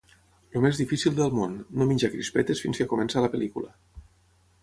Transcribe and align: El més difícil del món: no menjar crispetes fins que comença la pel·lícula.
El 0.53 0.61
més 0.61 0.79
difícil 0.81 1.13
del 1.19 1.35
món: 1.39 1.53
no 1.81 1.85
menjar 1.91 2.09
crispetes 2.15 2.63
fins 2.65 2.81
que 2.81 2.89
comença 2.95 3.25
la 3.27 3.29
pel·lícula. 3.35 3.77